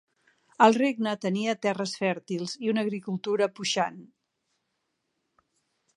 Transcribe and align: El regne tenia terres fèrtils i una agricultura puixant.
El 0.67 0.73
regne 0.77 1.11
tenia 1.25 1.55
terres 1.67 1.93
fèrtils 2.03 2.57
i 2.65 2.73
una 2.73 2.85
agricultura 2.87 3.51
puixant. 3.61 4.03